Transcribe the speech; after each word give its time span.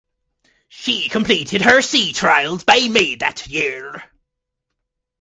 She 0.67 1.09
completed 1.09 1.61
her 1.61 1.83
sea 1.83 2.11
trials 2.11 2.63
by 2.63 2.87
May 2.89 3.13
that 3.17 3.45
year. 3.45 4.03